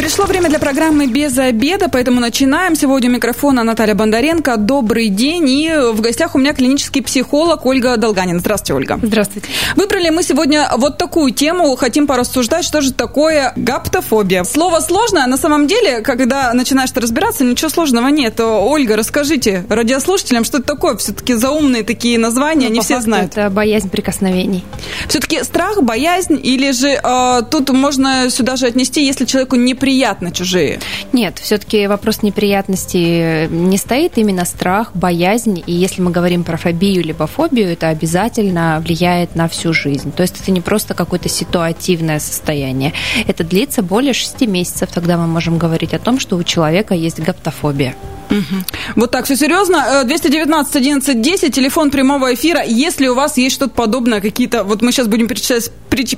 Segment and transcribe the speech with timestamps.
[0.00, 2.74] Пришло время для программы «Без обеда», поэтому начинаем.
[2.74, 4.56] Сегодня у микрофона Наталья Бондаренко.
[4.56, 5.46] Добрый день.
[5.46, 8.40] И в гостях у меня клинический психолог Ольга Долганин.
[8.40, 8.98] Здравствуйте, Ольга.
[9.02, 9.48] Здравствуйте.
[9.76, 11.76] Выбрали мы сегодня вот такую тему.
[11.76, 14.44] Хотим порассуждать, что же такое гаптофобия.
[14.44, 15.26] Слово сложное.
[15.26, 18.40] На самом деле, когда начинаешь разбираться, ничего сложного нет.
[18.40, 20.96] Ольга, расскажите радиослушателям, что это такое.
[20.96, 23.36] Все-таки заумные такие названия, ну, не все знают.
[23.36, 24.64] Это боязнь прикосновений.
[25.08, 30.32] Все-таки страх, боязнь или же э, тут можно сюда же отнести, если человеку неприятно неприятно
[30.32, 30.80] чужие?
[31.12, 35.62] Нет, все-таки вопрос неприятности не стоит, именно страх, боязнь.
[35.66, 40.10] И если мы говорим про фобию либо фобию, это обязательно влияет на всю жизнь.
[40.12, 42.94] То есть это не просто какое-то ситуативное состояние.
[43.26, 44.88] Это длится более 6 месяцев.
[44.92, 47.94] Тогда мы можем говорить о том, что у человека есть гаптофобия.
[48.30, 48.64] Угу.
[48.96, 50.02] Вот так, все серьезно.
[50.04, 52.62] 219 11 10, телефон прямого эфира.
[52.64, 55.70] Если у вас есть что-то подобное, какие-то, вот мы сейчас будем перечислять,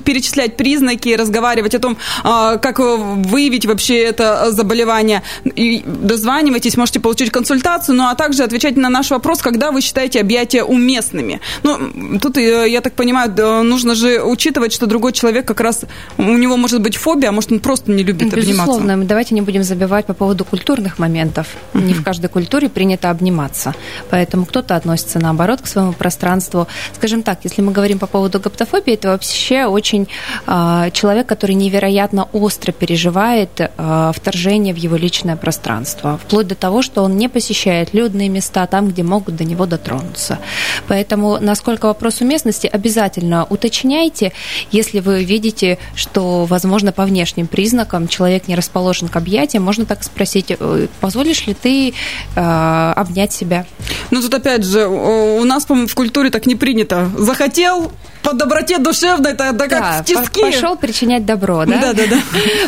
[0.03, 5.23] перечислять признаки, разговаривать о том, а, как выявить вообще это заболевание.
[5.55, 10.19] И дозванивайтесь, можете получить консультацию, ну а также отвечать на наш вопрос, когда вы считаете
[10.19, 11.41] объятия уместными.
[11.63, 13.33] Ну, тут, э, я так понимаю,
[13.63, 15.85] нужно же учитывать, что другой человек как раз,
[16.17, 18.73] у него может быть фобия, а может он просто не любит Безусловно, обниматься.
[18.73, 21.47] Безусловно, давайте не будем забивать по поводу культурных моментов.
[21.73, 21.83] Угу.
[21.83, 23.73] Не в каждой культуре принято обниматься.
[24.09, 26.67] Поэтому кто-то относится наоборот к своему пространству.
[26.95, 30.07] Скажем так, если мы говорим по поводу гаптофобии, это вообще очень
[30.47, 36.19] э, человек, который невероятно остро переживает э, вторжение в его личное пространство.
[36.23, 40.39] Вплоть до того, что он не посещает людные места там, где могут до него дотронуться.
[40.87, 44.33] Поэтому, насколько вопрос уместности, обязательно уточняйте,
[44.71, 50.03] если вы видите, что, возможно, по внешним признакам человек не расположен к объятиям, можно так
[50.03, 51.92] спросить, «Э, позволишь ли ты
[52.35, 53.65] э, обнять себя.
[54.11, 57.09] Ну, тут опять же, у нас, по-моему, в культуре так не принято.
[57.17, 57.91] Захотел,
[58.23, 60.41] по доброте душевной, как да, в тиски.
[60.41, 61.79] пошел причинять добро, да?
[61.79, 62.17] Да, да, да.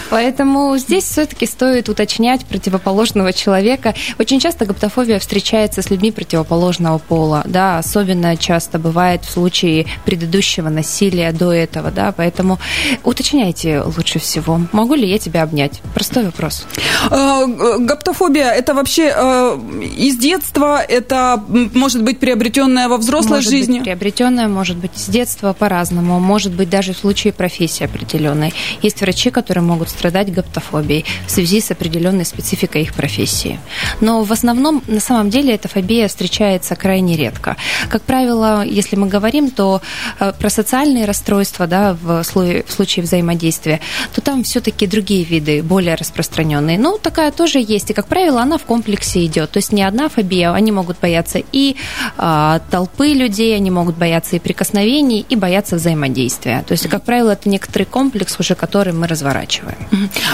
[0.10, 3.96] Поэтому здесь все-таки стоит уточнять противоположного человека.
[4.20, 10.70] Очень часто гаптофобия встречается с людьми противоположного пола, да, особенно часто бывает в случае предыдущего
[10.70, 12.60] насилия до этого, да, поэтому
[13.04, 14.60] уточняйте лучше всего.
[14.74, 15.82] Могу ли я тебя обнять?
[15.94, 16.66] Простой вопрос.
[17.10, 19.60] А, гаптофобия– это вообще э,
[19.98, 23.78] из детства, это может быть приобретенная во взрослой может жизни?
[23.78, 28.54] Быть приобретенная, может быть с детства, по-разному, может быть даже в случае профессии определенной.
[28.82, 33.60] Есть врачи, которые могут страдать гаптофобией в связи с определенной спецификой их профессии.
[34.02, 37.56] Но в основном, на самом деле, эта фобия встречается крайне редко.
[37.90, 39.82] Как правило, если мы говорим, то
[40.20, 43.80] э, про социальные расстройства да, в, случае взаимодействия,
[44.14, 46.78] то там все-таки другие виды, более распространенные.
[46.78, 49.52] Но такая тоже есть, и, как правило, она в комплексе идет.
[49.52, 51.76] То есть не одна фобия, они могут бояться и
[52.18, 56.64] а, толпы людей, они могут бояться и прикосновений, и боятся взаимодействия.
[56.68, 59.78] То есть, как правило, это некоторый комплекс уже, который мы разворачиваем.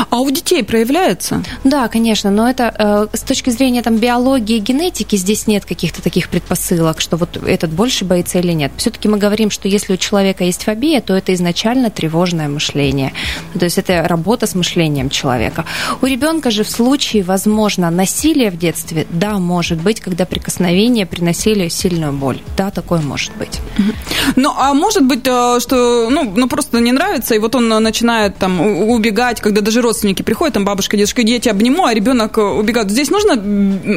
[0.09, 1.43] А у детей проявляется?
[1.63, 6.01] Да, конечно, но это э, с точки зрения там, биологии и генетики здесь нет каких-то
[6.01, 8.71] таких предпосылок, что вот этот больше боится или нет.
[8.77, 13.13] Все-таки мы говорим, что если у человека есть фобия, то это изначально тревожное мышление.
[13.57, 15.65] То есть это работа с мышлением человека.
[16.01, 21.67] У ребенка же в случае, возможно, насилия в детстве, да, может быть, когда прикосновения приносили
[21.67, 22.39] сильную боль.
[22.55, 23.59] Да, такое может быть.
[24.35, 28.37] Ну, а может быть, э, что ну, ну просто не нравится, и вот он начинает
[28.37, 32.91] там убегать, когда даже родственники приходят, там бабушка, дедушка, дети обниму, а ребенок э, убегает.
[32.91, 33.35] Здесь нужно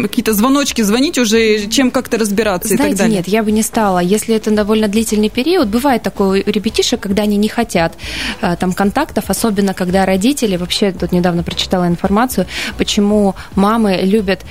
[0.03, 3.17] какие-то звоночки звонить уже, чем как-то разбираться Знаете, и так далее?
[3.17, 3.99] нет, я бы не стала.
[3.99, 7.93] Если это довольно длительный период, бывает такое у ребятишек, когда они не хотят
[8.41, 12.47] э, там контактов, особенно когда родители, вообще тут недавно прочитала информацию,
[12.79, 14.44] почему мамы любят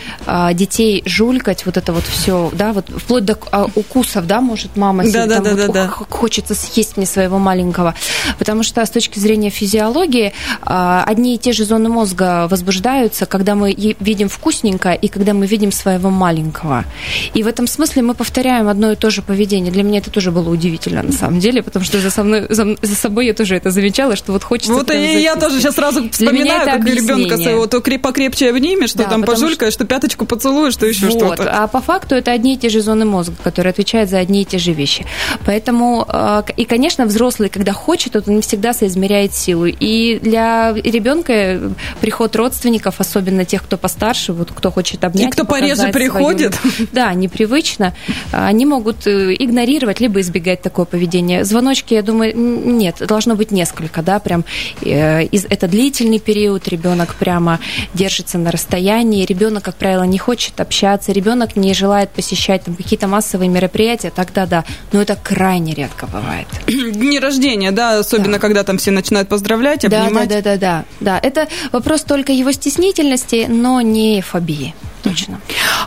[0.53, 5.03] детей жулькать, вот это вот все, да, вот вплоть до а, укусов, да, может мама
[5.11, 7.95] да, да, да, да, да хочется съесть мне своего маленького.
[8.39, 13.55] Потому что с точки зрения физиологии а, одни и те же зоны мозга возбуждаются, когда
[13.55, 16.85] мы видим вкусненько и когда мы видим своего маленького.
[17.33, 19.71] И в этом смысле мы повторяем одно и то же поведение.
[19.71, 22.75] Для меня это тоже было удивительно на самом деле, потому что за, со мной, за,
[22.81, 24.73] за собой я тоже это замечала, что вот хочется...
[24.73, 29.09] Вот и я тоже сейчас сразу вспоминаю, как ребенка своего то покрепче обнимешь, что да,
[29.09, 29.82] там пожулькаешь, что...
[29.83, 31.17] что пяточку поцелуешь, что еще вот.
[31.17, 31.49] что-то.
[31.51, 34.45] А по факту это одни и те же зоны мозга, которые отвечают за одни и
[34.45, 35.05] те же вещи.
[35.45, 39.65] Поэтому а, и, конечно, взрослый, когда хочет, он не всегда соизмеряет силу.
[39.65, 45.27] И для ребенка приход родственников, особенно тех, кто постарше, вот кто хочет обнять.
[45.27, 46.55] И кто пореже приходит.
[46.55, 46.87] Свою...
[46.93, 47.93] Да, непривычно.
[48.31, 51.43] Они могут э, игнорировать, либо избегать такое поведение.
[51.43, 54.45] Звоночки, я думаю, нет, должно быть несколько, да, прям
[54.81, 57.59] э, это длительный период, ребенок прямо
[57.93, 63.07] держится на расстоянии, ребенок, как правило, не хочет общаться, ребенок не желает посещать там какие-то
[63.07, 64.65] массовые мероприятия, тогда да.
[64.91, 66.47] Но это крайне редко бывает.
[66.67, 68.39] Дни рождения, да, особенно да.
[68.39, 70.29] когда там все начинают поздравлять, обнимать.
[70.29, 71.19] Да, да, да, да, да.
[71.19, 75.39] Это вопрос только его стеснительности, но не фобии точно.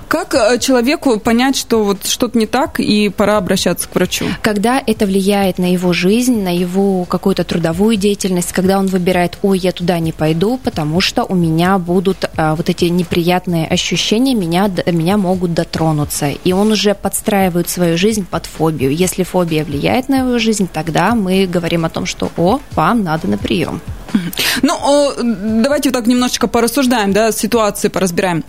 [0.08, 4.26] Как э, человеку понять, что вот что-то не так и пора обращаться к врачу?
[4.42, 9.58] Когда это влияет на его жизнь, на его какую-то трудовую деятельность, когда он выбирает, ой,
[9.58, 14.70] я туда не пойду, потому что у меня будут а, вот эти неприятные ощущения, меня,
[14.86, 16.28] меня могут дотронуться.
[16.28, 18.94] И он уже подстраивает свою жизнь под фобию.
[18.94, 23.26] Если фобия влияет на его жизнь, тогда мы говорим о том, что, о, вам надо
[23.28, 23.80] на прием.
[24.62, 25.12] Ну,
[25.62, 28.44] давайте вот так немножечко порассуждаем, да, ситуации поразбираем.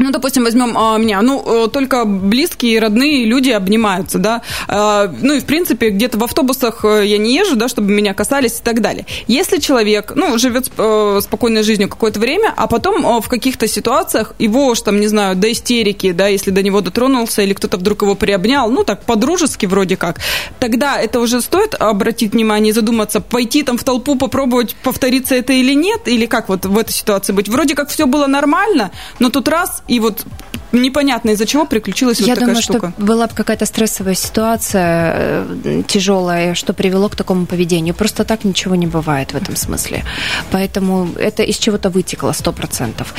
[0.00, 1.20] Ну, допустим, возьмем а, меня.
[1.20, 4.40] Ну, э, только близкие, родные люди обнимаются, да.
[4.66, 8.14] А, ну, и, в принципе, где-то в автобусах э, я не езжу, да, чтобы меня
[8.14, 9.04] касались и так далее.
[9.26, 14.68] Если человек, ну, живет э, спокойной жизнью какое-то время, а потом в каких-то ситуациях его
[14.68, 18.14] уж там, не знаю, до истерики, да, если до него дотронулся или кто-то вдруг его
[18.14, 20.18] приобнял, ну, так, по-дружески вроде как,
[20.58, 25.52] тогда это уже стоит обратить внимание и задуматься, пойти там в толпу, попробовать повториться это
[25.52, 27.50] или нет, или как вот в этой ситуации быть.
[27.50, 30.24] Вроде как все было нормально, но тут раз и вот
[30.72, 32.92] непонятно из-за чего приключилась Я вот такая думаю, штука.
[32.96, 37.94] что была бы какая-то стрессовая ситуация э, тяжелая, что привело к такому поведению.
[37.94, 40.04] Просто так ничего не бывает в этом смысле.
[40.50, 43.14] Поэтому это из чего-то вытекло сто процентов.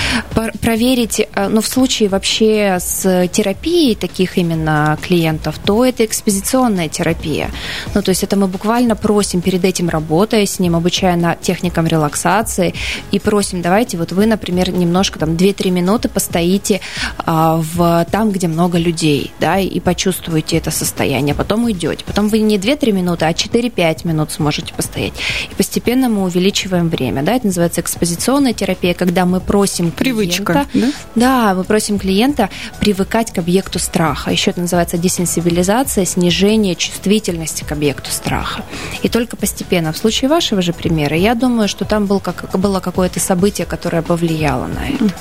[0.62, 6.90] Проверить, э, но ну, в случае вообще с терапией таких именно клиентов, то это экспозиционная
[6.90, 7.50] терапия.
[7.94, 11.88] Ну, то есть это мы буквально просим перед этим работая с ним, обучая на техникам
[11.88, 12.74] релаксации,
[13.12, 16.82] и просим, давайте вот вы, например, немножко там 2-3 минуты постоите
[17.18, 22.04] а, в, там, где много людей, да, и почувствуете это состояние, потом уйдете.
[22.06, 25.14] Потом вы не 2-3 минуты, а 4-5 минут сможете постоять.
[25.52, 30.96] И постепенно мы увеличиваем время, да, это называется экспозиционная терапия, когда мы просим Привычка, клиента...
[31.16, 31.52] да?
[31.52, 32.50] Да, мы просим клиента
[32.80, 34.32] привыкать к объекту страха.
[34.32, 38.64] Еще это называется десенсибилизация, снижение чувствительности к объекту страха.
[39.04, 39.94] И только постепенно.
[39.94, 44.02] В случае вашего же примера, я думаю, что там был как, было какое-то событие, которое
[44.02, 45.14] повлияло на это.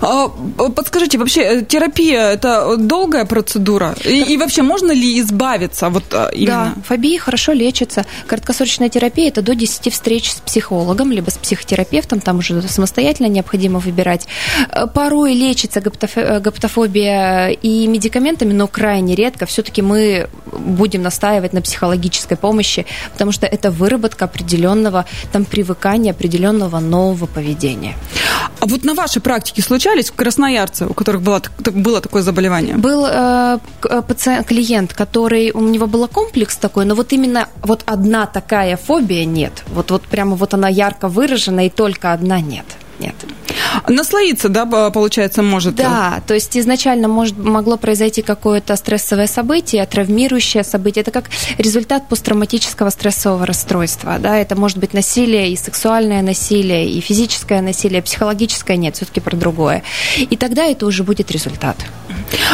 [0.00, 0.28] А,
[0.74, 3.94] подскажите, вообще э, терапия это долгая процедура?
[4.04, 6.74] И, и вообще можно ли избавиться вот а, именно?
[6.76, 8.06] Да, фобии хорошо лечатся.
[8.26, 13.78] Краткосрочная терапия это до 10 встреч с психологом, либо с психотерапевтом, там уже самостоятельно необходимо
[13.78, 14.26] выбирать.
[14.70, 19.46] Э, порой лечится э, гаптофобия и медикаментами, но крайне редко.
[19.46, 26.78] Все-таки мы будем настаивать на психологической помощи, потому что это выработка определенного там привыкания, определенного
[26.80, 27.96] нового поведения.
[28.60, 32.76] А вот на вашей практике случались красноярцы, у которых было, было такое заболевание?
[32.76, 37.82] Был э, э, пациент, клиент, который, у него был комплекс такой, но вот именно вот
[37.86, 39.64] одна такая фобия нет.
[39.68, 42.64] Вот, вот прямо вот она ярко выражена, и только одна нет.
[42.98, 43.14] Нет.
[43.88, 45.74] Наслоиться, да, получается, может?
[45.74, 51.02] Да, то есть изначально может, могло произойти какое-то стрессовое событие, травмирующее событие.
[51.02, 51.24] Это как
[51.58, 54.18] результат посттравматического стрессового расстройства.
[54.18, 54.36] Да?
[54.36, 59.82] Это может быть насилие, и сексуальное насилие, и физическое насилие, психологическое нет, все-таки про другое.
[60.18, 61.76] И тогда это уже будет результат.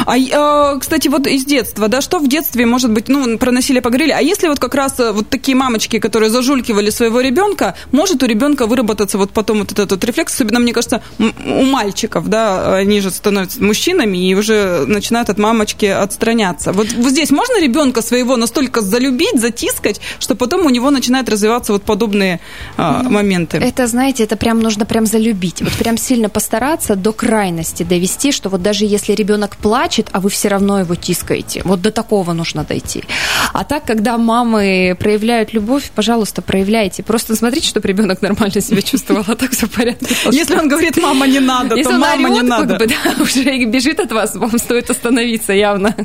[0.06, 3.82] А, а, кстати, вот из детства, да, что в детстве, может быть, ну, про насилие
[3.82, 8.22] поговорили, а если вот как раз э, вот такие мамочки, которые зажулькивали своего ребенка, может
[8.22, 12.76] у ребенка выработаться вот потом вот этот вот рефлекс, особенно, мне кажется, у мальчиков, да,
[12.76, 16.72] они же становятся мужчинами и уже начинают от мамочки отстраняться.
[16.72, 21.72] Вот, вот здесь можно ребенка своего настолько залюбить, затискать, что потом у него начинают развиваться
[21.72, 22.40] вот подобные
[22.76, 23.58] а, ну, моменты?
[23.58, 28.48] Это, знаете, это прям нужно прям залюбить, вот прям сильно постараться до крайности довести, что
[28.48, 31.62] вот даже если ребенок плачет, а вы все равно его тискаете.
[31.64, 33.04] Вот до такого нужно дойти.
[33.52, 37.02] А так, когда мамы проявляют любовь, пожалуйста, проявляйте.
[37.02, 40.14] Просто смотрите, чтобы ребенок нормально себя чувствовал, а так все в порядке.
[40.30, 42.78] Если он говорит, мама, не надо, Если то мама, орет, не надо.
[42.78, 45.96] Как бы, да, уже бежит от вас, вам стоит остановиться явно.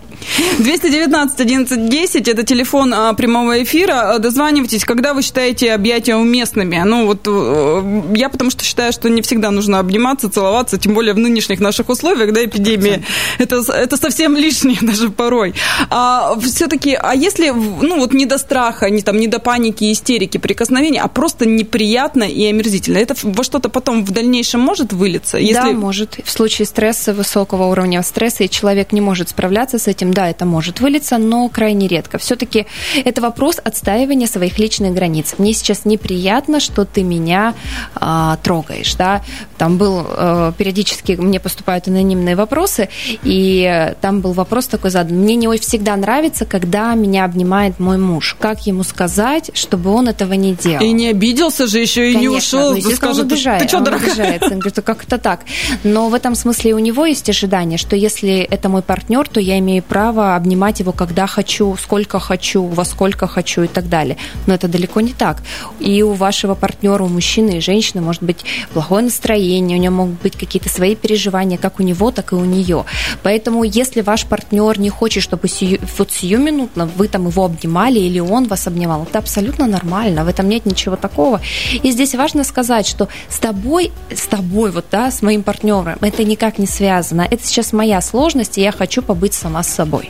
[0.57, 4.17] 219 11 10 это телефон а, прямого эфира.
[4.19, 6.81] Дозванивайтесь, когда вы считаете объятия уместными.
[6.85, 11.13] Ну, вот э, я потому что считаю, что не всегда нужно обниматься, целоваться, тем более
[11.13, 13.03] в нынешних наших условиях, да, эпидемии.
[13.37, 15.53] Это это, это совсем лишнее даже порой.
[15.89, 20.37] А все-таки, а если, ну вот не до страха, не, там, не до паники, истерики,
[20.37, 25.37] прикосновения, а просто неприятно и омерзительно, это во что-то потом в дальнейшем может вылиться?
[25.37, 25.53] Если...
[25.53, 26.19] Да, может.
[26.23, 30.45] В случае стресса, высокого уровня стресса, и человек не может справляться с этим, да, это
[30.45, 32.17] может вылиться, но крайне редко.
[32.17, 32.67] Все-таки
[33.03, 35.35] это вопрос отстаивания своих личных границ.
[35.37, 37.53] Мне сейчас неприятно, что ты меня
[37.95, 39.23] а, трогаешь, да.
[39.57, 42.87] Там был, а, периодически мне поступают анонимные вопросы,
[43.23, 45.17] и там был вопрос такой задан.
[45.17, 48.37] Мне не всегда нравится, когда меня обнимает мой муж.
[48.39, 50.81] Как ему сказать, чтобы он этого не делал?
[50.81, 52.73] И не обиделся же еще и Конечно, не ушел.
[52.73, 54.11] Ну, скажет, он обижает, ты что, он дорогая?
[54.11, 54.60] обижается.
[54.65, 55.41] Это как-то так.
[55.83, 59.59] Но в этом смысле у него есть ожидание, что если это мой партнер, то я
[59.59, 64.17] имею право обнимать его, когда хочу, сколько хочу, во сколько хочу и так далее.
[64.47, 65.41] Но это далеко не так.
[65.79, 70.21] И у вашего партнера, у мужчины и женщины может быть плохое настроение, у него могут
[70.21, 72.85] быть какие-то свои переживания, как у него, так и у нее.
[73.23, 78.19] Поэтому, если ваш партнер не хочет, чтобы сию, вот сиюминутно вы там его обнимали или
[78.19, 81.41] он вас обнимал, это абсолютно нормально, в этом нет ничего такого.
[81.83, 86.23] И здесь важно сказать, что с тобой, с тобой, вот, да, с моим партнером, это
[86.23, 87.27] никак не связано.
[87.29, 90.09] Это сейчас моя сложность, и я хочу побыть сама с собой.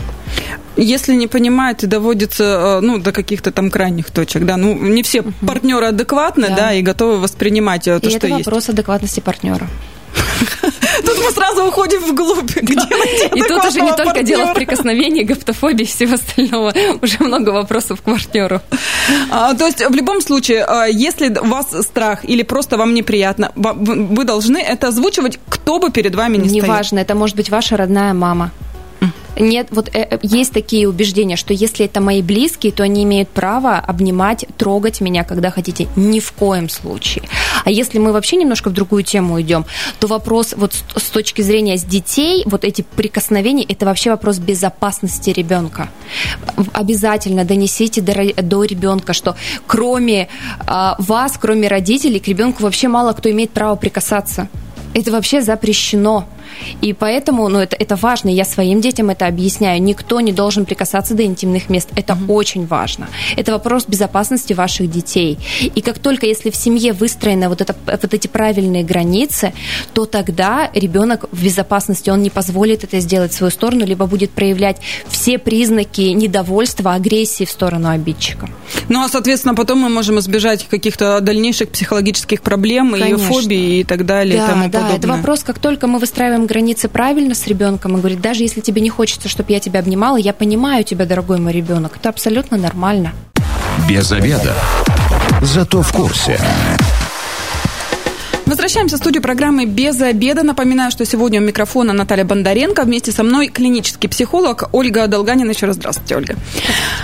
[0.78, 5.04] Если не понимают и доводится э, ну, до каких-то там крайних точек, да, ну не
[5.04, 5.34] все угу.
[5.46, 6.56] партнеры адекватны, да.
[6.56, 8.46] да, и готовы воспринимать э, то, и что это есть.
[8.46, 9.68] вопрос адекватности партнера.
[11.24, 12.58] Мы сразу уходим вглубь.
[12.58, 16.74] И тут уже не только дело в прикосновении, гаптофобии и всего остального.
[17.02, 18.62] Уже много вопросов к партнеру.
[19.30, 23.52] А, то есть в любом случае, а, если у вас страх или просто вам неприятно,
[23.56, 26.66] вы должны это озвучивать, кто бы перед вами не стоял.
[26.66, 28.52] Неважно, это может быть ваша родная мама
[29.40, 33.30] нет, вот э, э, есть такие убеждения, что если это мои близкие, то они имеют
[33.30, 35.88] право обнимать, трогать меня, когда хотите.
[35.96, 37.24] Ни в коем случае.
[37.64, 39.66] А если мы вообще немножко в другую тему идем,
[40.00, 44.38] то вопрос вот с, с точки зрения с детей, вот эти прикосновения, это вообще вопрос
[44.38, 45.90] безопасности ребенка.
[46.74, 49.36] Обязательно донесите до, до ребенка, что
[49.66, 50.28] кроме
[50.68, 54.50] э, вас, кроме родителей, к ребенку вообще мало кто имеет право прикасаться.
[54.94, 56.28] Это вообще запрещено.
[56.82, 58.30] И поэтому, ну, это, это важно.
[58.30, 59.82] Я своим детям это объясняю.
[59.82, 61.90] Никто не должен прикасаться до интимных мест.
[61.96, 62.32] Это mm-hmm.
[62.32, 63.08] очень важно.
[63.38, 65.38] Это вопрос безопасности ваших детей.
[65.62, 69.54] И как только, если в семье выстроены вот, это, вот эти правильные границы,
[69.94, 74.32] то тогда ребенок в безопасности, он не позволит это сделать в свою сторону, либо будет
[74.32, 74.78] проявлять
[75.08, 78.50] все признаки недовольства, агрессии в сторону обидчика.
[78.90, 83.16] Ну, а, соответственно, потом мы можем избежать каких-то дальнейших психологических проблем Конечно.
[83.16, 84.38] и фобий и так далее.
[84.38, 84.98] Да, и тому да, подобное.
[84.98, 88.82] это вопрос, как только мы выстраиваем границы правильно с ребенком и говорит, даже если тебе
[88.82, 91.98] не хочется, чтобы я тебя обнимала, я понимаю тебя, дорогой мой ребенок.
[91.98, 93.14] Это абсолютно нормально.
[93.88, 94.56] Без обеда.
[95.42, 96.40] Зато в курсе.
[98.52, 100.44] Возвращаемся в студию программы «Без обеда».
[100.44, 102.84] Напоминаю, что сегодня у микрофона Наталья Бондаренко.
[102.84, 105.52] Вместе со мной клинический психолог Ольга Долганина.
[105.52, 106.36] Еще раз здравствуйте, Ольга.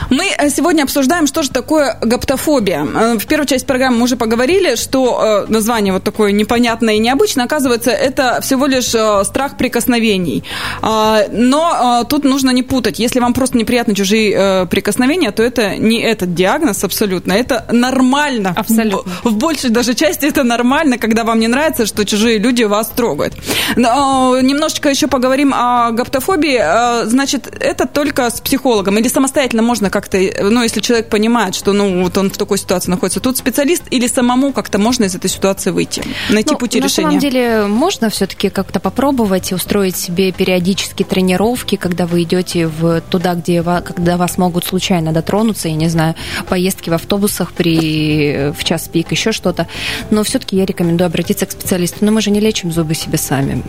[0.09, 2.85] Мы э, сегодня обсуждаем, что же такое гаптофобия.
[2.85, 6.99] Э, в первую часть программы мы уже поговорили, что э, название вот такое непонятное и
[6.99, 7.45] необычное.
[7.45, 8.93] Оказывается, это всего лишь
[9.25, 10.43] страх прикосновений.
[10.81, 12.99] А, но тут нужно не путать.
[12.99, 17.31] Если вам просто неприятны чужие прикосновения, то это не этот диагноз абсолютно.
[17.31, 18.53] Это нормально.
[18.53, 19.13] Абсолютно.
[19.23, 22.87] В большей даже части это нормально, когда вам вам не нравится, что чужие люди вас
[22.87, 23.35] трогают.
[23.75, 26.59] Но, немножечко еще поговорим о гаптофобии.
[26.59, 31.73] Э, значит, это только с психологом или самостоятельно можно как-то, ну, если человек понимает, что,
[31.73, 35.29] ну, вот он в такой ситуации находится, тут специалист или самому как-то можно из этой
[35.29, 37.05] ситуации выйти, найти ну, пути на решения?
[37.05, 42.67] На самом деле можно все-таки как-то попробовать и устроить себе периодически тренировки, когда вы идете
[42.67, 46.15] в туда, где когда вас могут случайно дотронуться, я не знаю,
[46.49, 49.67] поездки в автобусах при в час пик, еще что-то.
[50.09, 52.05] Но все-таки я рекомендую обратиться обратиться к специалисту.
[52.05, 53.61] Но мы же не лечим зубы себе сами.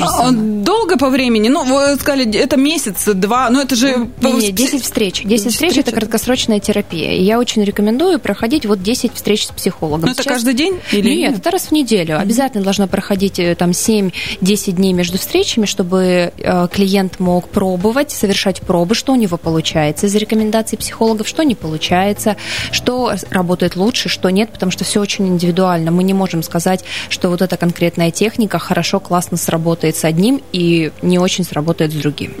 [0.00, 1.48] А, долго по времени?
[1.48, 4.08] Ну, вы сказали, это месяц, два, ну это же...
[4.20, 5.22] Не, не, 10 встреч.
[5.22, 7.12] 10, 10 встреч– это краткосрочная терапия.
[7.12, 10.02] И я очень рекомендую проходить вот 10 встреч с психологом.
[10.02, 10.80] Но ну, это каждый день?
[10.92, 11.14] Или...
[11.14, 12.18] Нет, это раз в неделю.
[12.18, 18.60] Обязательно должно проходить э, там 7-10 дней между встречами, чтобы э, клиент мог пробовать, совершать
[18.60, 22.36] пробы, что у него получается из рекомендаций психологов, что не получается,
[22.70, 25.90] что работает лучше, что нет, потому что все очень индивидуально.
[25.90, 30.90] Мы не можем сказать, что вот эта конкретная техника хорошо, классно сработает с одним и
[31.02, 32.34] не очень сработает с другим.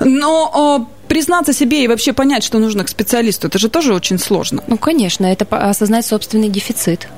[0.00, 4.64] Но признаться себе и вообще понять, что нужно к специалисту, это же тоже очень сложно.
[4.66, 7.08] Ну, конечно, это осознать собственный дефицит.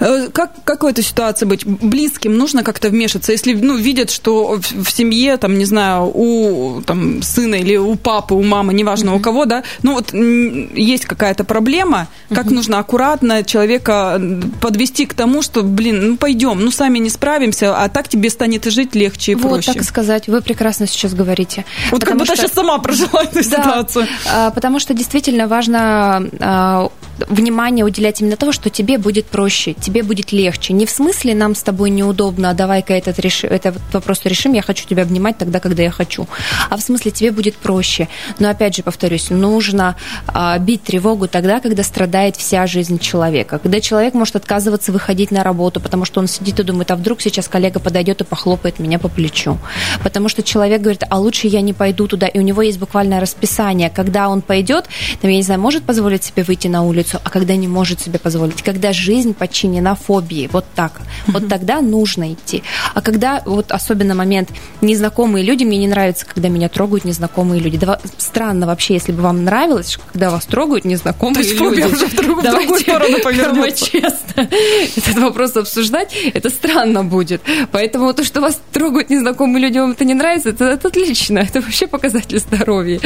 [0.00, 1.66] Э, как, как в этой ситуации быть?
[1.66, 3.32] Близким нужно как-то вмешаться?
[3.32, 8.34] Если ну, видят, что в семье, там, не знаю, у там, сына или у папы,
[8.34, 9.16] у мамы, неважно uh-huh.
[9.16, 12.54] у кого, да, ну вот есть какая-то проблема, как uh-huh.
[12.54, 14.20] нужно аккуратно человека
[14.60, 18.66] подвести к тому, что, блин, ну пойдем, ну сами не справимся, а так тебе станет
[18.66, 19.70] и жить легче и вот, проще.
[19.70, 21.64] Вот так сказать, вы прекрасно сейчас говорите.
[21.90, 22.42] Вот как будто что...
[22.42, 24.06] сейчас сама прожила эту да, ситуацию.
[24.30, 26.90] А, потому что действительно важно а,
[27.28, 30.72] внимание уделять именно того, что тебе будет проще, тебе будет легче.
[30.72, 34.62] Не в смысле нам с тобой неудобно, а давай-ка этот, реши, этот вопрос решим, я
[34.62, 36.26] хочу тебя обнимать тогда, когда я хочу.
[36.68, 38.08] А в смысле тебе будет проще.
[38.38, 39.96] Но опять же повторюсь, нужно
[40.26, 43.58] а, бить тревогу тогда, когда страдает вся жизнь человека.
[43.58, 47.20] Когда человек может отказываться выходить на работу, потому что он сидит и думает, а вдруг
[47.20, 49.58] сейчас коллега подойдет и похлопает меня по плечу.
[50.02, 52.26] Потому что человек говорит, а лучше я не пойду туда.
[52.26, 54.86] И у него есть буквальное расписание, когда он пойдет,
[55.20, 58.18] там, я не знаю, может позволить себе выйти на улицу, а когда не может себе
[58.18, 58.62] позволить.
[58.62, 61.00] Когда жизнь подчинена фобии, вот так.
[61.26, 62.62] Вот тогда нужно идти.
[62.94, 64.50] А когда, вот особенно момент,
[64.80, 67.78] незнакомые люди, мне не нравится, когда меня трогают незнакомые люди.
[67.78, 71.80] Да, странно вообще, если бы вам нравилось, когда вас трогают незнакомые То есть люди.
[71.82, 73.86] уже в, друг, в другую сторону повернется.
[73.90, 74.48] честно
[74.96, 77.42] этот вопрос обсуждать, это странно будет.
[77.72, 81.38] Поэтому то, что вас трогают незнакомые люди, вам это не нравится, это, это отлично.
[81.38, 83.00] Это вообще показатель здоровья.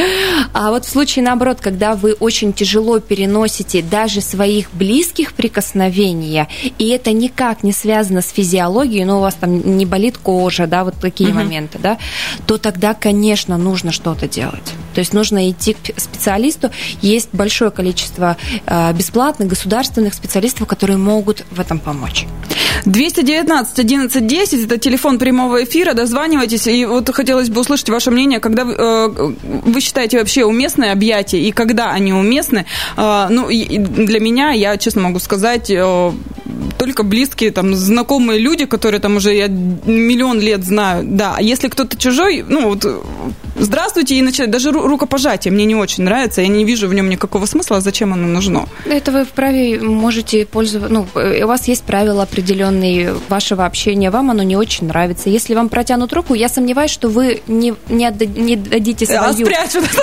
[0.52, 5.32] А вот в случае, наоборот, когда вы очень тяжело переносите даже своих близких
[5.94, 6.48] прикосновения,
[6.78, 10.84] и это никак не связано с физиологией, но у вас там не болит кожа, да,
[10.84, 11.38] вот такие угу.
[11.38, 11.98] моменты, да,
[12.46, 14.72] то тогда, конечно, нужно что-то делать.
[14.94, 16.70] То есть нужно идти к специалисту.
[17.02, 18.36] Есть большое количество
[18.66, 22.26] э, бесплатных государственных специалистов, которые могут в этом помочь.
[22.84, 25.94] 219 11 10 это телефон прямого эфира.
[25.94, 26.66] Дозванивайтесь.
[26.66, 29.08] И вот хотелось бы услышать ваше мнение, когда вы, э,
[29.64, 32.66] вы считаете вообще уместные объятия и когда они уместны.
[32.96, 35.83] Э, ну, для меня, я честно могу сказать, э,
[36.78, 41.34] только близкие, там, знакомые люди, которые там уже я миллион лет знаю, да.
[41.36, 42.86] А если кто-то чужой, ну, вот,
[43.58, 47.46] здравствуйте, и начинать, даже рукопожатие мне не очень нравится, я не вижу в нем никакого
[47.46, 48.66] смысла, зачем оно нужно.
[48.84, 54.42] Это вы вправе можете пользоваться, ну, у вас есть правила определенные вашего общения, вам оно
[54.42, 55.30] не очень нравится.
[55.30, 59.20] Если вам протянут руку, я сомневаюсь, что вы не, не, отдадите, не дадите свою...
[59.20, 59.32] А.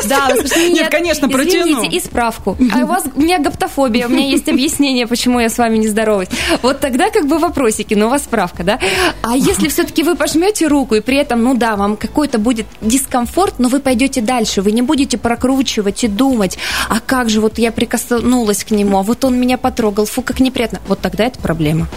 [0.07, 0.29] Да,
[0.69, 1.83] нет, конечно, протяну.
[1.83, 2.57] и справку.
[2.73, 5.87] А у вас, у меня гаптофобия, у меня есть объяснение, почему я с вами не
[5.87, 6.29] здороваюсь.
[6.61, 8.79] Вот тогда как бы вопросики, но у вас справка, да?
[9.21, 13.59] А если все-таки вы пожмете руку, и при этом, ну да, вам какой-то будет дискомфорт,
[13.59, 16.57] но вы пойдете дальше, вы не будете прокручивать и думать,
[16.89, 20.39] а как же вот я прикоснулась к нему, а вот он меня потрогал, фу, как
[20.39, 20.79] неприятно.
[20.87, 21.87] Вот тогда это проблема.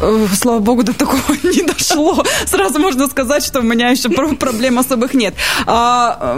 [0.00, 2.24] Э, слава богу, до такого не дошло.
[2.46, 5.34] Сразу можно сказать, что у меня еще проблем особых нет.
[5.66, 6.36] А,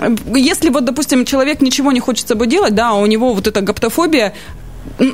[0.00, 3.32] э, если вот, допустим, человек ничего не хочет с собой делать, да, а у него
[3.32, 4.34] вот эта гаптофобия,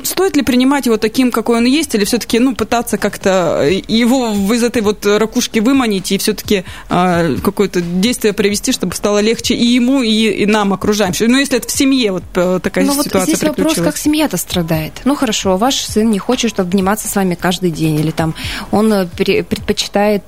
[0.03, 4.31] Стоит ли принимать его таким, какой он есть, или все-таки ну, пытаться как-то э, его
[4.53, 9.55] из этой вот ракушки выманить и все-таки э, а, какое-то действие провести, чтобы стало легче
[9.55, 11.27] и ему, и, и нам, окружающим?
[11.29, 14.37] Ну, если это в семье вот э, такая ну, ситуация вот здесь вопрос, как семья-то
[14.37, 14.93] страдает.
[15.03, 18.35] Ну, хорошо, ваш сын не хочет, обниматься с вами каждый день, или там
[18.71, 20.23] он э, предпочитает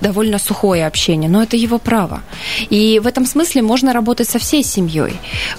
[0.00, 2.22] довольно сухое общение, но это его право.
[2.68, 5.12] И в этом смысле можно работать со всей семьей.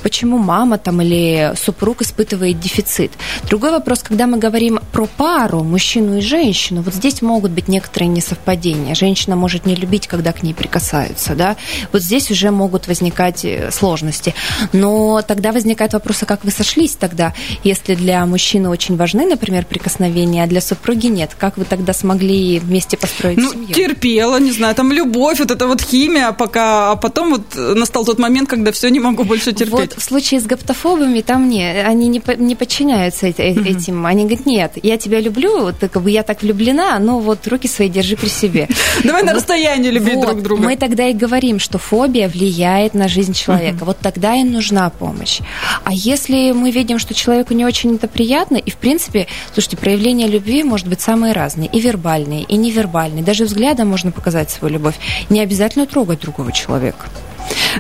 [0.04, 3.12] Почему мама там или супруг испытывает дефицит дефицит.
[3.50, 8.10] Другой вопрос, когда мы говорим про пару, мужчину и женщину, вот здесь могут быть некоторые
[8.10, 8.96] несовпадения.
[8.96, 11.56] Женщина может не любить, когда к ней прикасаются, да.
[11.92, 14.34] Вот здесь уже могут возникать э, сложности.
[14.74, 17.34] Но тогда возникает вопрос, а как вы сошлись тогда,
[17.64, 21.32] если для мужчины очень важны, например, прикосновения, а для супруги нет?
[21.38, 23.74] Как вы тогда смогли вместе построить ну, семью?
[23.74, 28.20] терпела, не знаю, там любовь, вот эта вот химия, пока, а потом вот настал тот
[28.20, 29.72] момент, когда все не могу больше терпеть.
[29.72, 34.06] Вот в случае с гаптофобами там нет, они не, не подчиняются подчиняются этим.
[34.06, 37.68] Они говорят, нет, я тебя люблю, вот, как бы я так влюблена, но вот руки
[37.68, 38.68] свои держи при себе.
[39.04, 40.64] Давай на расстоянии любить друг друга.
[40.64, 43.86] Мы тогда и говорим, что фобия влияет на жизнь человека.
[43.86, 45.40] Вот тогда и нужна помощь.
[45.84, 50.28] А если мы видим, что человеку не очень это приятно, и в принципе, слушайте, проявление
[50.28, 53.24] любви может быть самые разные, и вербальные, и невербальные.
[53.24, 54.96] Даже взглядом можно показать свою любовь.
[55.30, 57.08] Не обязательно трогать другого человека.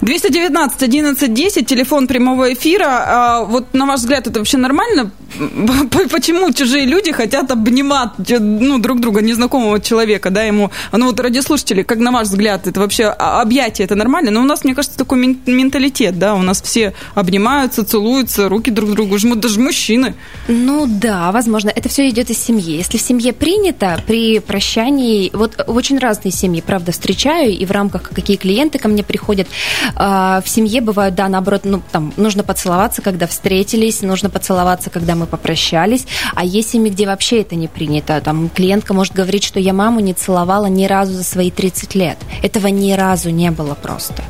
[0.01, 2.85] 219 11 10, телефон прямого эфира.
[2.87, 5.11] А, вот на ваш взгляд, это вообще нормально?
[6.11, 10.71] Почему чужие люди хотят обнимать ну, друг друга, незнакомого человека, да, ему?
[10.91, 14.31] Ну вот радиослушатели, как на ваш взгляд, это вообще а, объятие, это нормально?
[14.31, 18.91] Но у нас, мне кажется, такой менталитет, да, у нас все обнимаются, целуются, руки друг
[18.91, 20.15] другу жмут, даже мужчины.
[20.47, 22.77] Ну да, возможно, это все идет из семьи.
[22.77, 27.71] Если в семье принято, при прощании, вот в очень разные семьи, правда, встречаю, и в
[27.71, 29.47] рамках какие клиенты ко мне приходят,
[29.95, 35.15] а, в семье бывают, да, наоборот, ну, там, нужно поцеловаться, когда встретились, нужно поцеловаться, когда
[35.17, 38.21] мы попрощались, а есть семьи, где вообще это не принято.
[38.21, 42.17] Там клиентка может говорить, что я маму не целовала ни разу за свои 30 лет.
[42.43, 44.23] Этого ни разу не было просто.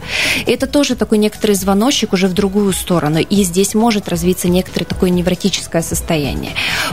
[0.46, 3.20] Это тоже такой некоторый звоночек уже в другую сторону.
[3.20, 6.52] И здесь может развиться некоторое такое невротическое состояние.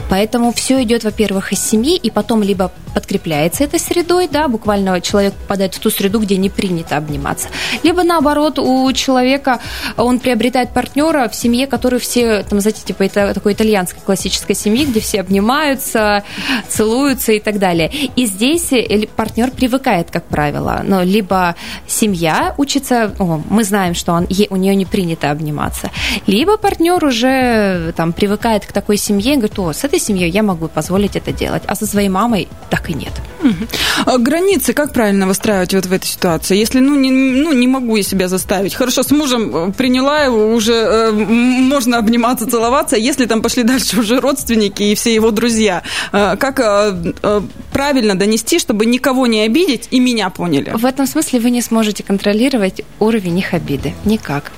[0.09, 5.33] Поэтому все идет, во-первых, из семьи, и потом либо подкрепляется этой средой, да, буквально человек
[5.33, 7.49] попадает в ту среду, где не принято обниматься,
[7.83, 9.59] либо наоборот у человека
[9.97, 14.55] он приобретает партнера в семье, который все, там, знаете, типа это такой итальянский американской классической
[14.55, 16.23] семьи, где все обнимаются,
[16.67, 17.91] целуются и так далее.
[18.15, 20.81] И здесь э, партнер привыкает, как правило.
[20.83, 21.55] Но либо
[21.87, 25.89] семья учится, о, мы знаем, что он, у нее не принято обниматься,
[26.27, 30.43] либо партнер уже там привыкает к такой семье и говорит, о, с этой семьей я
[30.43, 33.13] могу позволить это делать, а со своей мамой так и нет.
[34.05, 36.57] А границы как правильно выстраивать вот в этой ситуации?
[36.57, 38.73] Если, ну, не, ну, не могу я себя заставить.
[38.75, 42.95] Хорошо, с мужем э, приняла его, уже э, можно обниматься, целоваться.
[42.95, 48.15] Если там пошли дальше уже родственники и все его друзья, э, как э, э, правильно
[48.15, 50.71] донести, чтобы никого не обидеть и меня поняли?
[50.75, 53.93] В этом смысле вы не сможете контролировать уровень их обиды.
[54.05, 54.51] Никак.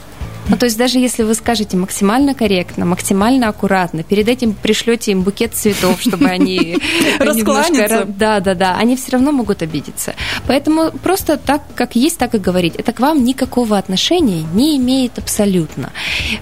[0.49, 5.21] Ну, то есть даже если вы скажете максимально корректно, максимально аккуратно, перед этим пришлете им
[5.23, 6.77] букет цветов, чтобы они...
[7.19, 8.05] Раскланяться.
[8.07, 8.77] Да, да, да.
[8.77, 10.15] Они все равно могут обидеться.
[10.47, 12.75] Поэтому просто так, как есть, так и говорить.
[12.75, 15.91] Это к вам никакого отношения не имеет абсолютно.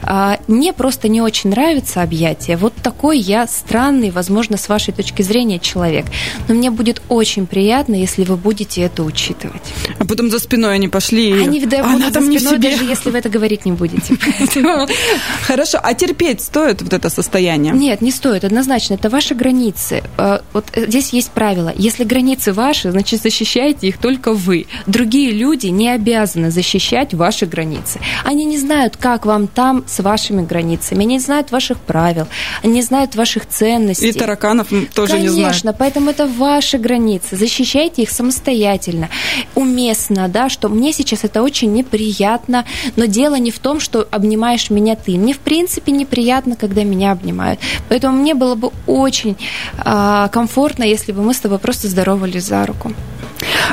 [0.03, 2.57] А, мне просто не очень нравится объятие.
[2.57, 6.05] Вот такой я странный, возможно, с вашей точки зрения человек.
[6.47, 9.61] Но мне будет очень приятно, если вы будете это учитывать.
[9.97, 11.31] А потом за спиной они пошли.
[11.43, 14.93] Они, да, будут за спиной, даже если вы это говорить не будете будете.
[15.47, 17.73] Хорошо, а терпеть стоит вот это состояние?
[17.73, 18.95] Нет, не стоит, однозначно.
[18.95, 20.03] Это ваши границы.
[20.17, 21.73] Э, вот здесь есть правило.
[21.75, 24.67] Если границы ваши, значит, защищаете их только вы.
[24.88, 27.99] Другие люди не обязаны защищать ваши границы.
[28.23, 31.01] Они не знают, как вам там с вашими границами.
[31.01, 32.27] Они не знают ваших правил.
[32.63, 34.10] Они не знают ваших ценностей.
[34.10, 35.47] И тараканов тоже Конечно, не знают.
[35.47, 37.36] Конечно, поэтому это ваши границы.
[37.36, 39.10] Защищайте их самостоятельно.
[39.55, 44.69] Уместно, да, что мне сейчас это очень неприятно, но дело не в том, что обнимаешь
[44.69, 45.17] меня ты.
[45.17, 47.59] Мне, в принципе, неприятно, когда меня обнимают.
[47.87, 49.37] Поэтому мне было бы очень
[49.77, 52.91] э, комфортно, если бы мы с тобой просто здоровались за руку.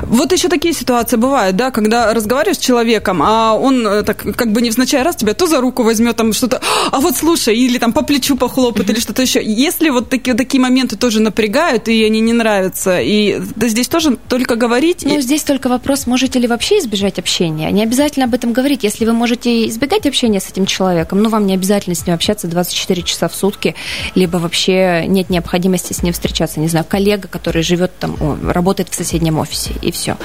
[0.02, 4.52] Вот еще такие ситуации бывают, да, когда разговариваешь с человеком, а он э, так как
[4.52, 7.92] бы невзначай раз тебя то за руку возьмет, там что-то, а вот слушай, или там
[7.92, 8.92] по плечу похлопает, mm-hmm.
[8.92, 9.42] или что-то еще.
[9.42, 14.16] Если вот такие, такие моменты тоже напрягают, и они не нравятся, и да, здесь тоже
[14.28, 15.04] только говорить...
[15.04, 15.20] Ну, и...
[15.20, 17.70] здесь только вопрос, можете ли вообще избежать общения.
[17.70, 18.84] Не обязательно об этом говорить.
[18.84, 22.48] Если вы можете избегать общения с этим человеком, ну, вам не обязательно с ним общаться
[22.48, 23.74] 24 часа в сутки,
[24.14, 26.60] либо вообще нет необходимости с ним встречаться.
[26.60, 28.16] Не знаю, коллега, который живет там,
[28.50, 30.16] работает в соседнем офисе, и все.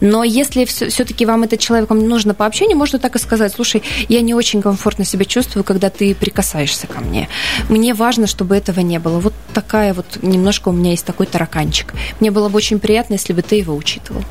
[0.00, 3.82] Но если все-таки вам этот человек вам нужно по общению, можно так и сказать, слушай,
[4.08, 7.28] я не очень комфортно себя чувствую, когда ты прикасаешься ко мне.
[7.68, 9.18] Мне важно, чтобы этого не было.
[9.18, 11.94] Вот такая вот, немножко у меня есть такой тараканчик.
[12.20, 14.22] Мне было бы очень приятно, если бы ты его учитывал.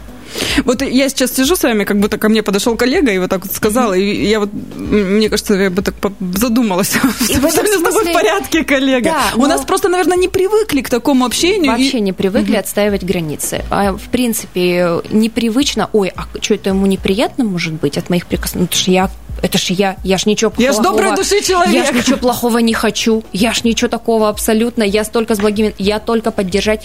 [0.65, 3.45] Вот я сейчас сижу с вами, как будто ко мне подошел коллега и вот так
[3.45, 5.95] вот сказал, и я вот, мне кажется, я бы так
[6.33, 6.95] задумалась.
[7.29, 8.11] И этом смысле...
[8.11, 9.11] в порядке, коллега.
[9.11, 9.43] Да, но...
[9.43, 11.71] У нас просто, наверное, не привыкли к такому общению.
[11.71, 12.01] Вообще и...
[12.01, 12.59] не привыкли угу.
[12.59, 13.63] отстаивать границы.
[13.69, 18.67] А, в принципе, непривычно, ой, а что это ему неприятно может быть от моих прикосновений?
[18.67, 19.09] Потому что я
[19.41, 20.71] это ж я, я ж ничего плохого.
[20.71, 21.73] Я ж доброй души человек.
[21.73, 23.23] Я ж ничего плохого не хочу.
[23.33, 24.83] Я ж ничего такого абсолютно.
[24.83, 25.73] Я столько с благими...
[25.77, 26.83] Я только поддержать.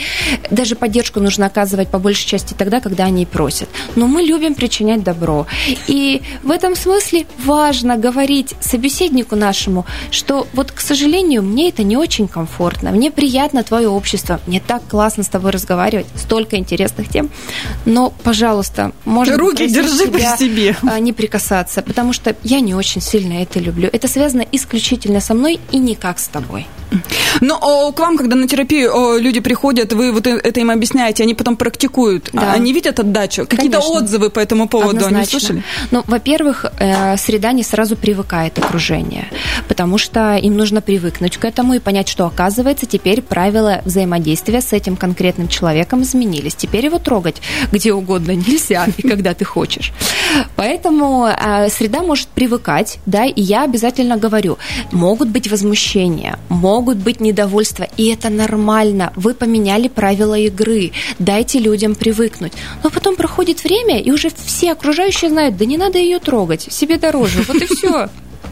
[0.51, 3.69] Даже поддержку нужно оказывать по большей части тогда, когда они просят.
[3.97, 5.47] Но мы любим причинять добро.
[5.87, 11.99] И в этом смысле важно говорить собеседнику нашему, что вот, к сожалению, мне это не
[11.99, 12.93] очень комфортно.
[12.93, 14.41] Мне приятно твое общество.
[14.47, 16.07] Мне так классно с тобой разговаривать.
[16.15, 17.29] Столько интересных тем.
[17.85, 20.75] Но, пожалуйста, можно Руки держи при себе.
[20.83, 23.91] А, не прикасаться, потому что я не очень сильно это люблю.
[23.93, 26.67] Это связано исключительно со мной и никак с тобой.
[27.41, 31.25] Но о, к вам, когда на терапию о, люди приходят, вы вот это им объясняете,
[31.25, 32.53] они потом практикуют, да.
[32.53, 33.26] они видят отдачу?
[33.35, 35.19] Какие-то отзывы по этому поводу Однозначно.
[35.19, 35.63] они слышали?
[35.91, 39.29] Ну, во-первых, э, среда не сразу привыкает окружение,
[39.69, 44.73] потому что им нужно привыкнуть к этому и понять, что оказывается теперь правила взаимодействия с
[44.73, 46.55] этим конкретным человеком изменились.
[46.55, 49.93] Теперь его трогать где угодно нельзя и когда ты хочешь.
[50.57, 54.59] Поэтому э, среда может привыкать, да, и я обязательно говорю,
[54.93, 59.13] могут быть возмущения, могут быть недовольства, и это нормально.
[59.17, 62.53] Вы поменяли правила игры, дайте людям привыкнуть.
[62.83, 66.99] Но потом проходит время, и уже все окружающие знают, да не надо ее трогать, себе
[66.99, 68.09] дороже, вот и все.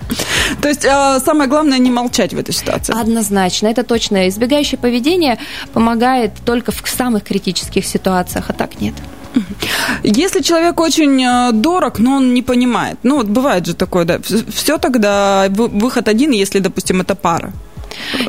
[0.61, 2.94] То есть а, самое главное не молчать в этой ситуации.
[2.98, 4.29] Однозначно, это точно.
[4.29, 5.38] Избегающее поведение
[5.72, 8.94] помогает только в самых критических ситуациях, а так нет.
[10.05, 14.20] Если человек очень э, дорог, но он не понимает, ну вот бывает же такое, да,
[14.55, 17.53] все тогда выход один, если, допустим, это пара.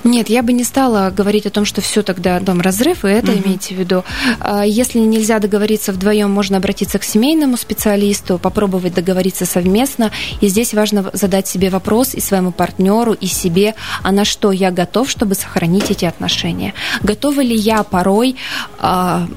[0.04, 3.32] Нет, я бы не стала говорить о том, что все тогда дом разрыв, и это
[3.32, 3.42] угу.
[3.42, 4.04] имейте в виду.
[4.40, 10.12] А, если нельзя договориться вдвоем, можно обратиться к семейному специалисту, попробовать договориться совместно.
[10.42, 14.72] И здесь важно задать себе вопрос и своему партнеру, и себе, а на что я
[14.72, 16.74] готов, чтобы сохранить эти отношения.
[17.02, 18.36] Готова ли я порой
[18.80, 19.28] а,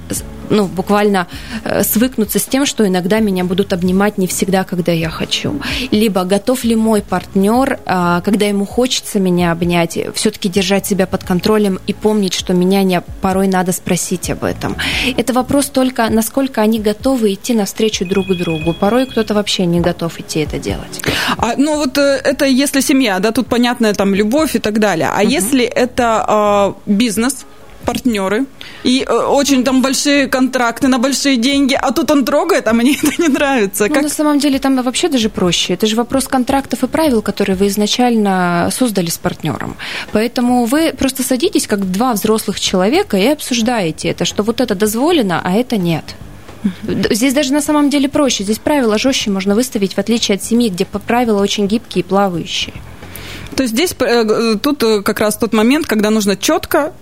[0.51, 1.27] ну, буквально
[1.65, 5.61] э, свыкнуться с тем, что иногда меня будут обнимать не всегда, когда я хочу.
[5.91, 11.25] Либо готов ли мой партнер, э, когда ему хочется меня обнять, все-таки держать себя под
[11.25, 14.77] контролем и помнить, что меня не, порой надо спросить об этом.
[15.17, 18.73] Это вопрос только, насколько они готовы идти навстречу друг другу.
[18.73, 21.03] Порой кто-то вообще не готов идти это делать.
[21.37, 25.09] А, ну вот э, это если семья, да, тут понятная там любовь и так далее.
[25.09, 25.29] А угу.
[25.29, 27.47] если это э, бизнес,
[27.89, 28.45] партнеры,
[28.85, 32.95] и э, очень там большие контракты на большие деньги, а тут он трогает, а мне
[33.03, 33.87] это не нравится.
[33.89, 34.03] Ну, как...
[34.03, 35.73] на самом деле там вообще даже проще.
[35.73, 39.77] Это же вопрос контрактов и правил, которые вы изначально создали с партнером.
[40.13, 45.41] Поэтому вы просто садитесь как два взрослых человека и обсуждаете это, что вот это дозволено,
[45.43, 46.05] а это нет.
[47.11, 48.45] Здесь даже на самом деле проще.
[48.45, 52.75] Здесь правила жестче можно выставить, в отличие от семьи, где правила очень гибкие и плавающие.
[53.57, 56.93] То есть здесь э, тут э, как раз тот момент, когда нужно четко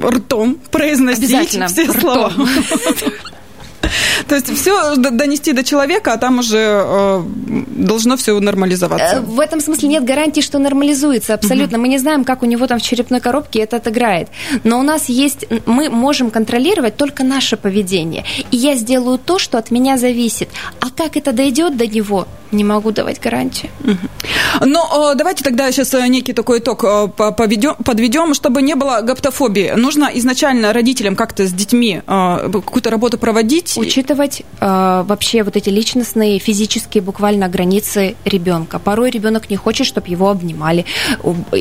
[0.00, 1.30] ртом произносить
[1.68, 2.00] все ртом.
[2.00, 2.32] слова.
[4.28, 7.22] То есть все донести до человека, а там уже э,
[7.68, 9.16] должно все нормализоваться.
[9.16, 11.78] Э, в этом смысле нет гарантии, что нормализуется абсолютно.
[11.78, 14.28] Мы не знаем, как у него там в черепной коробке это отыграет.
[14.64, 18.24] Но у нас есть, мы можем контролировать только наше поведение.
[18.50, 20.48] И я сделаю то, что от меня зависит.
[20.80, 23.70] А как это дойдет до него, не могу давать гарантию.
[23.80, 24.66] Угу.
[24.66, 29.72] Но давайте тогда сейчас э, некий такой итог э, подведем, чтобы не было гаптофобии.
[29.76, 36.38] Нужно изначально родителям как-то с детьми какую-то работу проводить учитывать э, вообще вот эти личностные,
[36.38, 38.78] физические буквально границы ребенка.
[38.78, 40.84] Порой ребенок не хочет, чтобы его обнимали.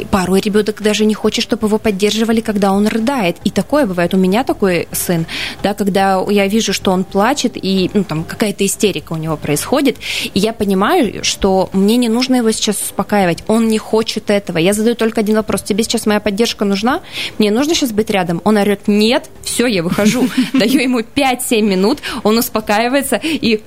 [0.09, 3.37] Порой ребенок даже не хочет, чтобы его поддерживали, когда он рыдает.
[3.43, 4.13] И такое бывает.
[4.13, 5.25] У меня такой сын,
[5.63, 9.97] да, когда я вижу, что он плачет, и ну, там какая-то истерика у него происходит,
[10.33, 13.43] и я понимаю, что мне не нужно его сейчас успокаивать.
[13.47, 14.57] Он не хочет этого.
[14.57, 15.61] Я задаю только один вопрос.
[15.61, 17.01] Тебе сейчас моя поддержка нужна?
[17.37, 18.41] Мне нужно сейчас быть рядом?
[18.43, 20.27] Он орет, нет, все, я выхожу.
[20.53, 23.61] Даю ему 5-7 минут, он успокаивается и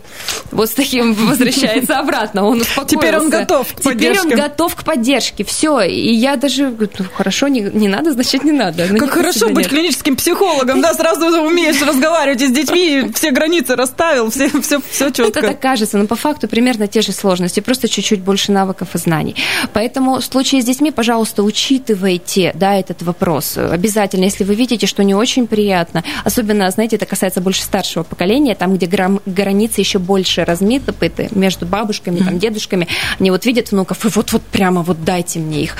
[0.50, 2.44] вот с таким возвращается обратно.
[2.44, 2.96] Он успокоился.
[2.96, 4.22] Теперь он готов к поддержке.
[4.22, 5.44] Теперь он готов к поддержке.
[5.44, 5.80] Все.
[5.82, 8.86] И я даже говорю, ну, хорошо, не, не надо, значит, не надо.
[8.90, 9.68] Ну, как хорошо быть нет.
[9.68, 15.40] клиническим психологом, да, сразу умеешь разговаривать с детьми, все границы расставил, все, все, все четко.
[15.40, 18.98] Это так кажется, но по факту примерно те же сложности, просто чуть-чуть больше навыков и
[18.98, 19.36] знаний.
[19.72, 23.56] Поэтому в случае с детьми, пожалуйста, учитывайте, да, этот вопрос.
[23.56, 28.23] Обязательно, если вы видите, что не очень приятно, особенно, знаете, это касается больше старшего поколения,
[28.24, 30.94] поколения, там, где границы еще больше размыты
[31.32, 32.88] между бабушками, там, дедушками,
[33.20, 35.76] они вот видят внуков и вот-вот прямо вот дайте мне их.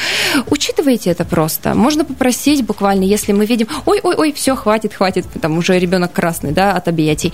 [0.51, 1.75] Учитывайте это просто.
[1.75, 6.73] Можно попросить буквально, если мы видим, ой-ой-ой, все, хватит, хватит, там уже ребенок красный, да,
[6.73, 7.33] от объятий.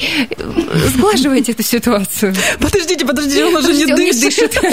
[0.86, 2.34] Сглаживайте эту ситуацию.
[2.60, 4.60] Подождите, подождите, он уже не дышит.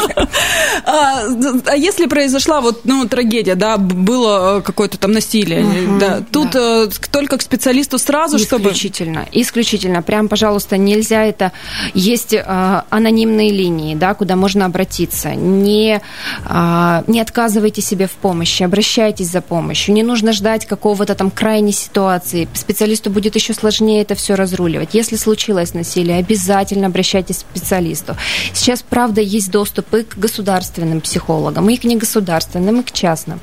[0.86, 1.24] А,
[1.66, 5.66] а если произошла вот, ну, трагедия, да, было какое-то там насилие,
[6.00, 8.70] да, тут э, только к специалисту сразу, чтобы...
[8.70, 10.02] Исключительно, исключительно.
[10.02, 11.52] Прям, пожалуйста, пожалуйста, нельзя это.
[11.94, 15.36] Есть э, анонимные линии, да, куда можно обратиться.
[15.36, 16.02] Не,
[16.46, 19.94] э, не отказывайте себе в помощи, обращайтесь за помощью.
[19.94, 22.48] Не нужно ждать какого-то там крайней ситуации.
[22.54, 24.94] Специалисту будет еще сложнее это все разруливать.
[24.94, 28.16] Если случилось насилие, обязательно обращайтесь к специалисту.
[28.54, 33.40] Сейчас, правда, есть доступ и к государственным психологам, и к негосударственным, и к частным.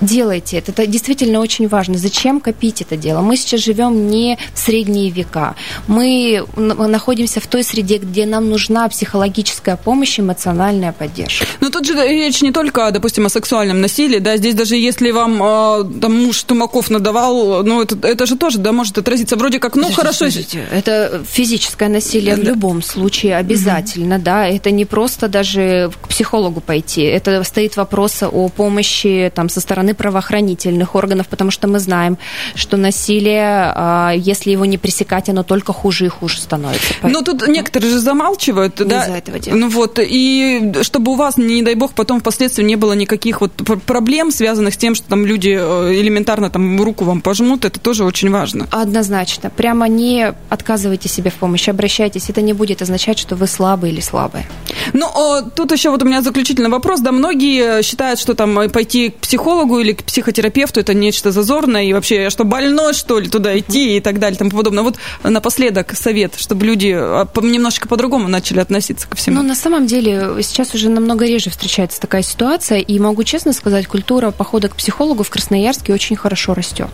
[0.00, 0.72] Делайте это.
[0.72, 1.98] Это действительно очень важно.
[1.98, 3.20] Зачем копить это дело?
[3.20, 5.54] Мы сейчас живем не в средние века.
[5.86, 6.15] Мы
[6.56, 11.46] находимся в той среде, где нам нужна психологическая помощь, эмоциональная поддержка.
[11.60, 15.42] Но тут же речь не только, допустим, о сексуальном насилии, да, здесь даже если вам
[15.42, 19.76] э, там муж Тумаков надавал, ну это, это же тоже, да, может отразиться вроде как,
[19.76, 20.18] ну подождите, хорошо.
[20.18, 20.64] Подождите.
[20.72, 22.42] Это физическое насилие да.
[22.42, 24.24] в любом случае обязательно, угу.
[24.24, 29.60] да, это не просто даже к психологу пойти, это стоит вопрос о помощи там со
[29.60, 32.18] стороны правоохранительных органов, потому что мы знаем,
[32.54, 36.94] что насилие, а, если его не пресекать, оно только хуже и хуже хуже становится.
[37.02, 39.04] Но тут некоторые же замалчивают, не да?
[39.04, 39.60] из-за этого делать.
[39.60, 43.52] Ну вот, и чтобы у вас, не дай бог, потом впоследствии не было никаких вот
[43.86, 48.04] проблем, связанных с тем, что там люди э, элементарно там руку вам пожмут, это тоже
[48.04, 48.66] очень важно.
[48.70, 49.50] Однозначно.
[49.50, 52.28] Прямо не отказывайте себе в помощи, обращайтесь.
[52.28, 54.46] Это не будет означать, что вы слабый или слабые.
[54.92, 55.06] Ну,
[55.54, 57.00] тут еще вот у меня заключительный вопрос.
[57.00, 61.84] Да, многие считают, что там э, пойти к психологу или к психотерапевту это нечто зазорное,
[61.84, 64.82] и вообще, что больной, что ли, туда идти и так далее, и тому подобное.
[64.82, 69.36] Вот напоследок совет чтобы люди а, немножечко по-другому начали относиться ко всему?
[69.36, 73.86] Ну, на самом деле, сейчас уже намного реже встречается такая ситуация, и могу честно сказать,
[73.86, 76.90] культура похода к психологу в Красноярске очень хорошо растет.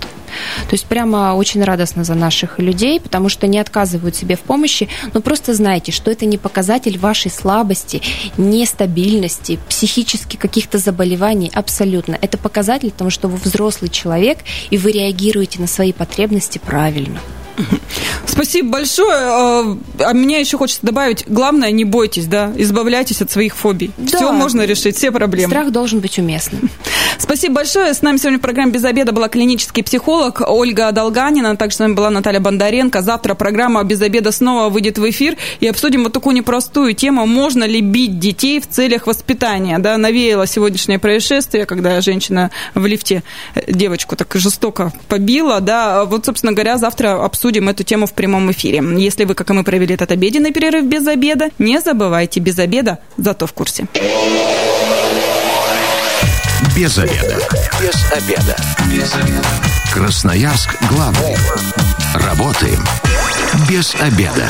[0.69, 4.89] То есть прямо очень радостно за наших людей, потому что не отказывают себе в помощи,
[5.13, 8.03] но просто знайте, что это не показатель вашей слабости,
[8.39, 12.17] нестабильности, психически каких-то заболеваний, абсолютно.
[12.21, 14.39] Это показатель того, что вы взрослый человек,
[14.71, 17.21] и вы реагируете на свои потребности правильно.
[18.27, 19.15] Спасибо большое.
[19.15, 23.91] А, а мне еще хочется добавить, главное, не бойтесь, да, избавляйтесь от своих фобий.
[23.99, 24.17] Да.
[24.17, 25.51] Все можно решить, все проблемы.
[25.53, 26.71] Страх должен быть уместным.
[27.19, 27.95] Спасибо большое.
[27.95, 31.57] С нами сегодня в программе «Без обеда» была клинический психолог Ольга Долганина.
[31.57, 33.03] Также с нами была Наталья Бондаренко.
[33.03, 37.27] Завтра программа «Без обеда» снова выйдет в эфир и обсудим вот такую непростую тему.
[37.27, 39.79] Можно ли бить детей в целях воспитания?
[39.79, 43.23] Да, навеяло сегодняшнее происшествие, когда женщина в лифте
[43.67, 45.61] девочку так жестоко побила.
[45.61, 47.17] Да, вот, собственно говоря, завтра
[47.53, 48.83] обсудим эту тему в прямом эфире.
[48.97, 52.99] Если вы, как и мы, провели этот обеденный перерыв без обеда, не забывайте, без обеда,
[53.19, 53.87] зато в курсе.
[56.75, 57.37] Без обеда.
[57.81, 58.57] Без обеда.
[58.91, 59.49] Без обеда.
[59.93, 61.37] Красноярск главный.
[62.15, 62.83] Работаем
[63.69, 64.49] без обеда.